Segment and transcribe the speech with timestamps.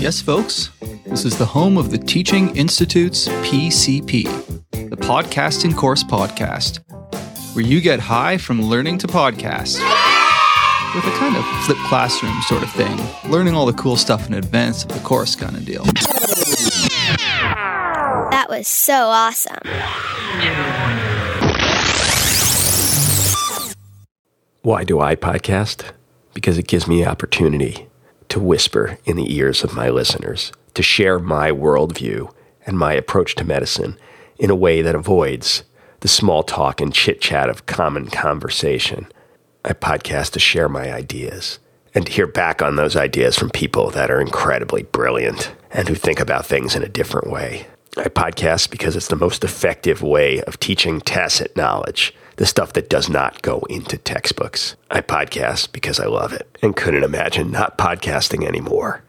[0.00, 0.70] Yes, folks,
[1.04, 4.24] this is the home of the Teaching Institute's PCP,
[4.88, 6.80] the Podcasting Course Podcast,
[7.54, 9.74] where you get high from learning to podcast
[10.94, 12.98] with a kind of flip classroom sort of thing,
[13.30, 15.84] learning all the cool stuff in advance of the course kind of deal.
[18.30, 19.60] That was so awesome.
[24.62, 25.92] Why do I podcast?
[26.32, 27.89] Because it gives me opportunity
[28.30, 32.32] to whisper in the ears of my listeners, to share my worldview
[32.66, 33.98] and my approach to medicine
[34.38, 35.64] in a way that avoids
[36.00, 39.06] the small talk and chit chat of common conversation.
[39.64, 41.58] I podcast to share my ideas
[41.94, 45.94] and to hear back on those ideas from people that are incredibly brilliant and who
[45.94, 47.66] think about things in a different way.
[47.96, 52.88] I podcast because it's the most effective way of teaching tacit knowledge, the stuff that
[52.88, 54.76] does not go into textbooks.
[54.90, 59.02] I podcast because I love it and couldn't imagine not podcasting anymore.